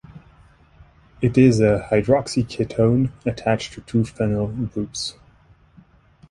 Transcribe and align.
It 1.21 1.37
is 1.37 1.59
a 1.59 1.87
hydroxy 1.91 2.43
ketone 2.43 3.11
attached 3.23 3.73
to 3.73 3.81
two 3.81 4.01
phenyl 4.01 4.71
groups. 4.73 5.13